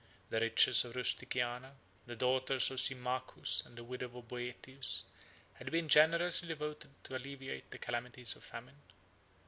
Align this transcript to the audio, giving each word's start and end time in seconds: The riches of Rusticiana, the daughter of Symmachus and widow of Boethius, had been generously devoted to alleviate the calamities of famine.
The 0.31 0.39
riches 0.39 0.83
of 0.83 0.95
Rusticiana, 0.95 1.73
the 2.07 2.15
daughter 2.15 2.55
of 2.55 2.63
Symmachus 2.81 3.63
and 3.67 3.77
widow 3.81 4.09
of 4.17 4.27
Boethius, 4.29 5.03
had 5.53 5.69
been 5.69 5.89
generously 5.89 6.47
devoted 6.47 6.89
to 7.03 7.15
alleviate 7.15 7.69
the 7.69 7.77
calamities 7.77 8.35
of 8.35 8.43
famine. 8.43 8.81